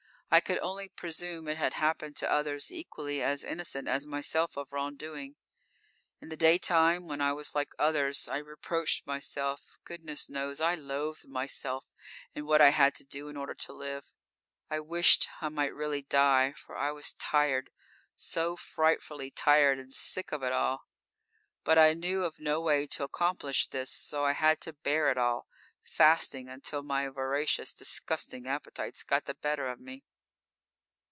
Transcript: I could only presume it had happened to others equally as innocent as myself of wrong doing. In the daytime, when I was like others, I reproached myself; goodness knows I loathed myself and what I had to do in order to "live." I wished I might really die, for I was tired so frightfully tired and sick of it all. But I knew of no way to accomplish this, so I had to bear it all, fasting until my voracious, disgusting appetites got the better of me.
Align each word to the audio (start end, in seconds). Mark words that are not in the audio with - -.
I 0.33 0.39
could 0.39 0.59
only 0.59 0.87
presume 0.87 1.49
it 1.49 1.57
had 1.57 1.73
happened 1.73 2.15
to 2.15 2.31
others 2.31 2.71
equally 2.71 3.21
as 3.21 3.43
innocent 3.43 3.89
as 3.89 4.05
myself 4.05 4.55
of 4.55 4.71
wrong 4.71 4.95
doing. 4.95 5.35
In 6.21 6.29
the 6.29 6.37
daytime, 6.37 7.05
when 7.05 7.19
I 7.19 7.33
was 7.33 7.53
like 7.53 7.71
others, 7.77 8.29
I 8.29 8.37
reproached 8.37 9.05
myself; 9.05 9.77
goodness 9.83 10.29
knows 10.29 10.61
I 10.61 10.73
loathed 10.75 11.27
myself 11.27 11.91
and 12.33 12.45
what 12.45 12.61
I 12.61 12.69
had 12.69 12.95
to 12.95 13.03
do 13.03 13.27
in 13.27 13.35
order 13.35 13.53
to 13.55 13.73
"live." 13.73 14.13
I 14.69 14.79
wished 14.79 15.27
I 15.41 15.49
might 15.49 15.75
really 15.75 16.03
die, 16.03 16.53
for 16.53 16.77
I 16.77 16.91
was 16.91 17.11
tired 17.11 17.69
so 18.15 18.55
frightfully 18.55 19.31
tired 19.31 19.79
and 19.79 19.93
sick 19.93 20.31
of 20.31 20.43
it 20.43 20.53
all. 20.53 20.85
But 21.65 21.77
I 21.77 21.93
knew 21.93 22.23
of 22.23 22.39
no 22.39 22.61
way 22.61 22.87
to 22.87 23.03
accomplish 23.03 23.67
this, 23.67 23.91
so 23.91 24.23
I 24.23 24.31
had 24.31 24.61
to 24.61 24.71
bear 24.71 25.11
it 25.11 25.17
all, 25.17 25.45
fasting 25.83 26.47
until 26.47 26.83
my 26.83 27.09
voracious, 27.09 27.73
disgusting 27.73 28.47
appetites 28.47 29.03
got 29.03 29.25
the 29.25 29.33
better 29.35 29.67
of 29.67 29.81
me. 29.81 30.05